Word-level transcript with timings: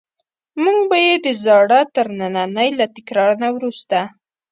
موږ 0.61 0.79
به 0.89 0.97
یې 1.07 1.15
د 1.25 1.27
زاړه 1.43 1.79
ترننی 1.95 2.69
له 2.79 2.85
تکرار 2.95 3.31
نه 3.43 3.49
وروسته. 3.55 3.97